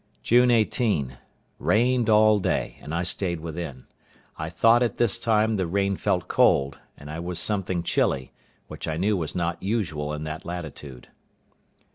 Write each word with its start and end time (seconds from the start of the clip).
June 0.23 0.49
18.—Rained 0.49 2.09
all 2.09 2.39
day, 2.39 2.79
and 2.81 2.91
I 2.91 3.03
stayed 3.03 3.39
within. 3.39 3.85
I 4.35 4.49
thought 4.49 4.81
at 4.81 4.95
this 4.95 5.19
time 5.19 5.57
the 5.57 5.67
rain 5.67 5.95
felt 5.95 6.27
cold, 6.27 6.79
and 6.97 7.07
I 7.07 7.19
was 7.19 7.37
something 7.37 7.83
chilly; 7.83 8.31
which 8.65 8.87
I 8.87 8.97
knew 8.97 9.15
was 9.15 9.35
not 9.35 9.61
usual 9.61 10.11
in 10.13 10.23
that 10.23 10.43
latitude. 10.43 11.09